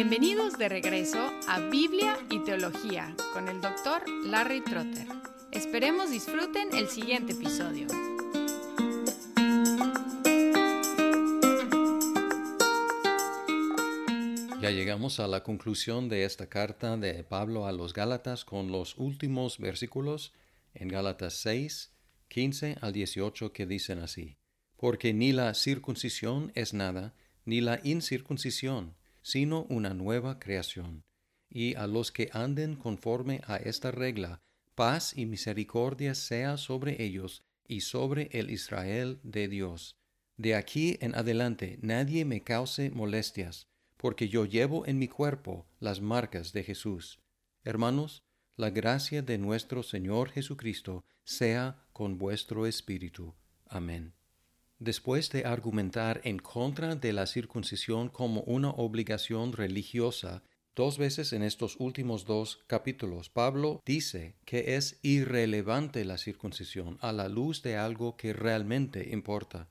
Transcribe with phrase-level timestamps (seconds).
[0.00, 5.08] Bienvenidos de regreso a Biblia y Teología con el doctor Larry Trotter.
[5.50, 7.88] Esperemos disfruten el siguiente episodio.
[14.62, 18.96] Ya llegamos a la conclusión de esta carta de Pablo a los Gálatas con los
[18.98, 20.32] últimos versículos
[20.74, 21.92] en Gálatas 6,
[22.28, 24.36] 15 al 18 que dicen así.
[24.76, 31.04] Porque ni la circuncisión es nada, ni la incircuncisión, sino una nueva creación.
[31.50, 34.40] Y a los que anden conforme a esta regla,
[34.74, 39.96] paz y misericordia sea sobre ellos y sobre el Israel de Dios.
[40.36, 46.00] De aquí en adelante nadie me cause molestias, porque yo llevo en mi cuerpo las
[46.00, 47.18] marcas de Jesús.
[47.64, 48.22] Hermanos,
[48.56, 53.34] la gracia de nuestro Señor Jesucristo sea con vuestro espíritu.
[53.66, 54.17] Amén.
[54.78, 60.44] Después de argumentar en contra de la circuncisión como una obligación religiosa,
[60.76, 67.12] dos veces en estos últimos dos capítulos, Pablo dice que es irrelevante la circuncisión a
[67.12, 69.68] la luz de algo que realmente importa.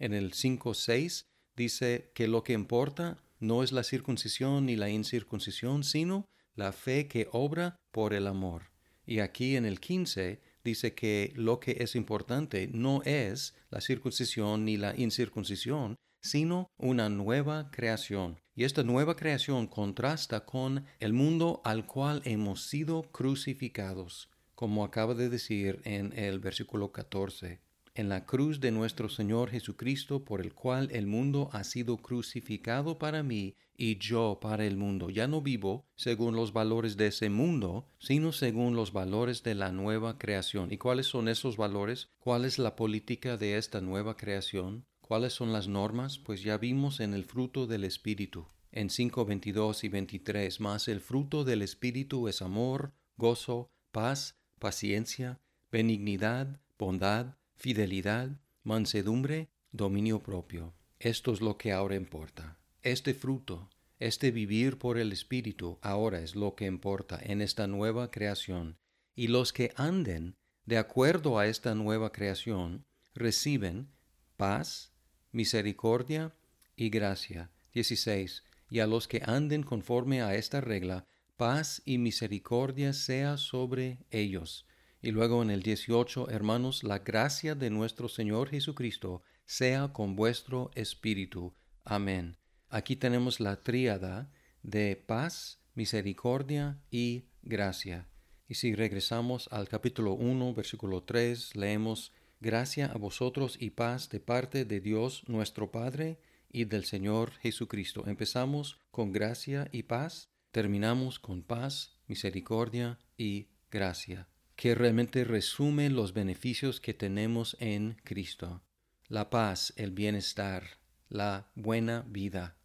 [0.00, 5.84] En el 5.6 dice que lo que importa no es la circuncisión ni la incircuncisión,
[5.84, 8.72] sino la fe que obra por el amor.
[9.06, 14.64] Y aquí en el 15 dice que lo que es importante no es la circuncisión
[14.64, 18.40] ni la incircuncisión, sino una nueva creación.
[18.54, 25.14] Y esta nueva creación contrasta con el mundo al cual hemos sido crucificados, como acaba
[25.14, 27.60] de decir en el versículo 14
[27.94, 32.98] en la cruz de nuestro Señor Jesucristo, por el cual el mundo ha sido crucificado
[32.98, 35.10] para mí y yo para el mundo.
[35.10, 39.72] Ya no vivo según los valores de ese mundo, sino según los valores de la
[39.72, 40.72] nueva creación.
[40.72, 42.08] ¿Y cuáles son esos valores?
[42.18, 44.86] ¿Cuál es la política de esta nueva creación?
[45.00, 46.18] ¿Cuáles son las normas?
[46.18, 48.46] Pues ya vimos en el fruto del Espíritu.
[48.70, 55.40] En 5, 22 y 23, más el fruto del Espíritu es amor, gozo, paz, paciencia,
[55.70, 58.28] benignidad, bondad, fidelidad,
[58.64, 60.74] mansedumbre, dominio propio.
[60.98, 62.58] Esto es lo que ahora importa.
[62.82, 68.10] Este fruto, este vivir por el Espíritu, ahora es lo que importa en esta nueva
[68.10, 68.80] creación.
[69.14, 70.34] Y los que anden
[70.66, 72.84] de acuerdo a esta nueva creación
[73.14, 73.92] reciben
[74.36, 74.92] paz,
[75.30, 76.34] misericordia
[76.74, 77.52] y gracia.
[77.74, 78.42] 16.
[78.70, 81.06] Y a los que anden conforme a esta regla,
[81.36, 84.66] paz y misericordia sea sobre ellos
[85.02, 90.70] y luego en el 18, hermanos, la gracia de nuestro Señor Jesucristo sea con vuestro
[90.76, 91.54] espíritu.
[91.84, 92.36] Amén.
[92.70, 94.30] Aquí tenemos la tríada
[94.62, 98.08] de paz, misericordia y gracia.
[98.46, 104.18] Y si regresamos al capítulo 1, versículo 3, leemos, Gracia a vosotros y paz de
[104.18, 106.18] parte de Dios nuestro Padre
[106.50, 108.02] y del Señor Jesucristo.
[108.08, 114.31] Empezamos con gracia y paz, terminamos con paz, misericordia y gracia
[114.62, 118.62] que realmente resume los beneficios que tenemos en Cristo.
[119.08, 120.78] La paz, el bienestar,
[121.08, 122.56] la buena vida,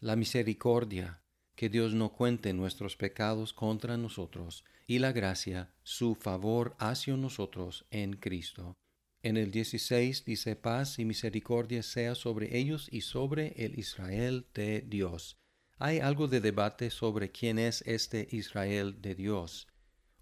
[0.00, 1.20] la misericordia,
[1.54, 7.84] que Dios no cuente nuestros pecados contra nosotros, y la gracia, su favor hacia nosotros
[7.90, 8.78] en Cristo.
[9.22, 14.80] En el 16 dice paz y misericordia sea sobre ellos y sobre el Israel de
[14.80, 15.36] Dios.
[15.76, 19.68] Hay algo de debate sobre quién es este Israel de Dios.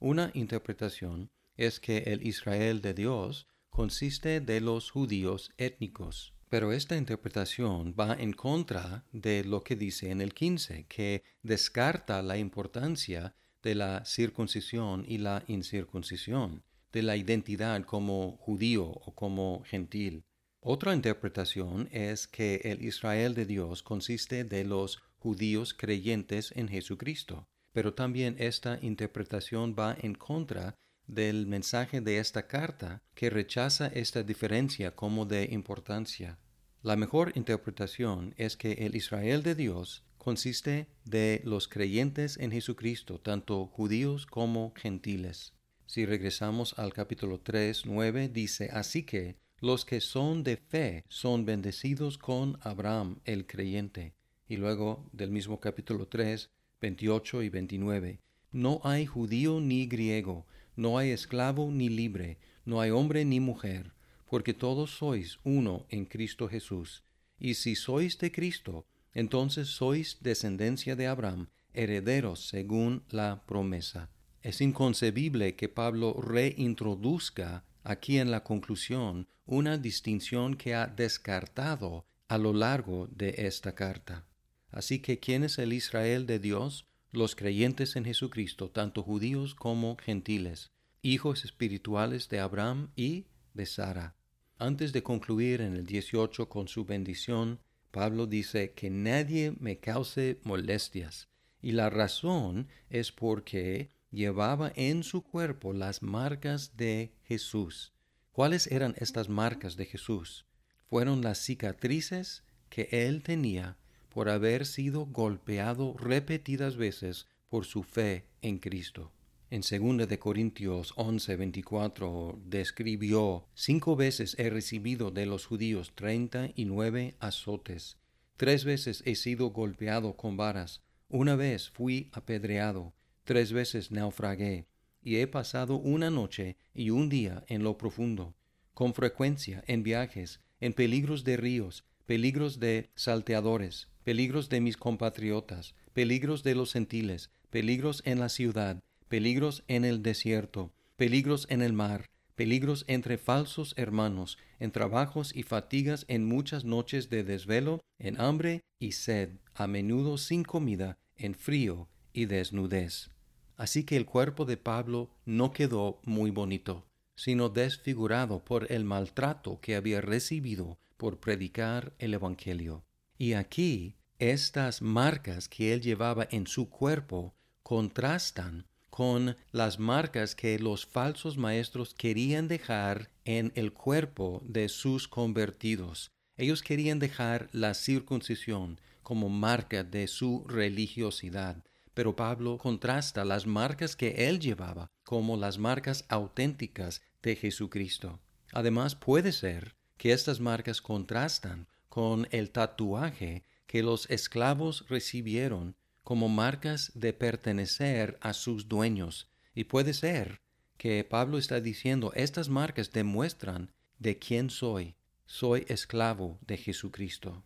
[0.03, 6.33] Una interpretación es que el Israel de Dios consiste de los judíos étnicos.
[6.49, 12.22] Pero esta interpretación va en contra de lo que dice en el 15, que descarta
[12.22, 19.62] la importancia de la circuncisión y la incircuncisión, de la identidad como judío o como
[19.67, 20.25] gentil.
[20.61, 27.50] Otra interpretación es que el Israel de Dios consiste de los judíos creyentes en Jesucristo
[27.72, 30.75] pero también esta interpretación va en contra
[31.06, 36.38] del mensaje de esta carta que rechaza esta diferencia como de importancia.
[36.82, 43.20] La mejor interpretación es que el Israel de Dios consiste de los creyentes en Jesucristo,
[43.20, 45.55] tanto judíos como gentiles.
[45.87, 51.44] Si regresamos al capítulo 3, 9, dice, Así que los que son de fe son
[51.44, 54.14] bendecidos con Abraham el creyente.
[54.49, 56.50] Y luego del mismo capítulo 3,
[56.81, 58.21] 28 y 29.
[58.53, 60.47] No hay judío ni griego,
[60.77, 63.93] no hay esclavo ni libre, no hay hombre ni mujer,
[64.27, 67.05] porque todos sois uno en Cristo Jesús.
[67.38, 74.11] Y si sois de Cristo, entonces sois descendencia de Abraham, herederos según la promesa.
[74.43, 82.38] Es inconcebible que Pablo reintroduzca aquí en la conclusión una distinción que ha descartado a
[82.38, 84.25] lo largo de esta carta.
[84.70, 86.87] Así que, ¿quién es el Israel de Dios?
[87.12, 90.70] Los creyentes en Jesucristo, tanto judíos como gentiles,
[91.02, 94.14] hijos espirituales de Abraham y de Sara.
[94.58, 100.38] Antes de concluir en el 18 con su bendición, Pablo dice que nadie me cause
[100.44, 101.28] molestias,
[101.61, 107.93] y la razón es porque llevaba en su cuerpo las marcas de Jesús.
[108.31, 110.46] ¿Cuáles eran estas marcas de Jesús?
[110.88, 113.76] Fueron las cicatrices que él tenía
[114.11, 119.12] por haber sido golpeado repetidas veces por su fe en Cristo.
[119.51, 126.67] En 2 de Corintios 11:24 describió, cinco veces he recibido de los judíos treinta y
[126.67, 127.97] nueve azotes,
[128.37, 134.69] tres veces he sido golpeado con varas, una vez fui apedreado, tres veces naufragué,
[135.03, 138.37] y he pasado una noche y un día en lo profundo,
[138.73, 145.77] con frecuencia en viajes, en peligros de ríos, peligros de salteadores, peligros de mis compatriotas,
[145.93, 151.73] peligros de los gentiles, peligros en la ciudad, peligros en el desierto, peligros en el
[151.73, 158.21] mar, peligros entre falsos hermanos, en trabajos y fatigas, en muchas noches de desvelo, en
[158.21, 163.11] hambre y sed, a menudo sin comida, en frío y desnudez.
[163.57, 166.89] Así que el cuerpo de Pablo no quedó muy bonito,
[167.20, 172.82] sino desfigurado por el maltrato que había recibido por predicar el Evangelio.
[173.19, 180.58] Y aquí estas marcas que él llevaba en su cuerpo contrastan con las marcas que
[180.58, 186.12] los falsos maestros querían dejar en el cuerpo de sus convertidos.
[186.38, 191.62] Ellos querían dejar la circuncisión como marca de su religiosidad,
[191.93, 198.20] pero Pablo contrasta las marcas que él llevaba como las marcas auténticas de Jesucristo.
[198.52, 206.28] Además, puede ser que estas marcas contrastan con el tatuaje que los esclavos recibieron como
[206.28, 209.31] marcas de pertenecer a sus dueños.
[209.55, 210.40] Y puede ser
[210.76, 214.96] que Pablo está diciendo, estas marcas demuestran de quién soy.
[215.26, 217.44] Soy esclavo de Jesucristo.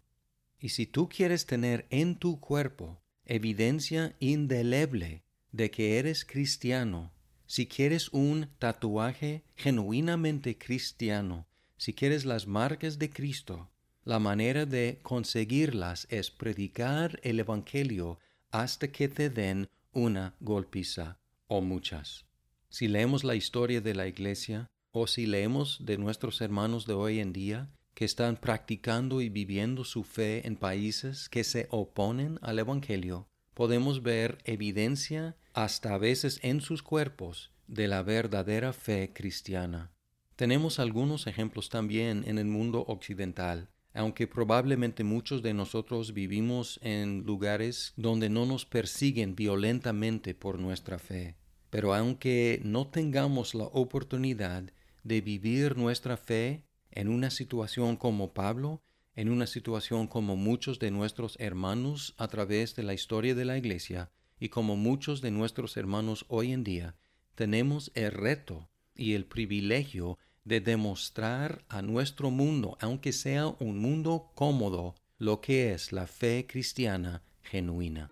[0.58, 7.12] Y si tú quieres tener en tu cuerpo evidencia indeleble de que eres cristiano,
[7.46, 11.46] si quieres un tatuaje genuinamente cristiano,
[11.76, 13.70] si quieres las marcas de Cristo,
[14.04, 18.18] la manera de conseguirlas es predicar el Evangelio
[18.50, 22.26] hasta que te den una golpiza o muchas.
[22.68, 27.20] Si leemos la historia de la Iglesia, o si leemos de nuestros hermanos de hoy
[27.20, 32.58] en día, que están practicando y viviendo su fe en países que se oponen al
[32.58, 39.92] Evangelio, podemos ver evidencia hasta a veces en sus cuerpos de la verdadera fe cristiana.
[40.34, 47.22] Tenemos algunos ejemplos también en el mundo occidental, aunque probablemente muchos de nosotros vivimos en
[47.24, 51.36] lugares donde no nos persiguen violentamente por nuestra fe.
[51.70, 54.64] Pero aunque no tengamos la oportunidad
[55.04, 58.82] de vivir nuestra fe en una situación como Pablo,
[59.14, 63.56] en una situación como muchos de nuestros hermanos a través de la historia de la
[63.56, 64.10] Iglesia
[64.44, 66.96] y como muchos de nuestros hermanos hoy en día,
[67.34, 74.32] tenemos el reto y el privilegio de demostrar a nuestro mundo, aunque sea un mundo
[74.34, 78.10] cómodo, lo que es la fe cristiana genuina.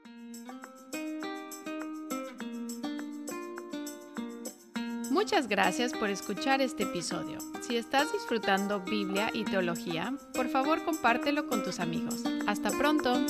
[5.10, 7.40] Muchas gracias por escuchar este episodio.
[7.60, 12.22] Si estás disfrutando Biblia y teología, por favor compártelo con tus amigos.
[12.46, 13.20] Hasta pronto.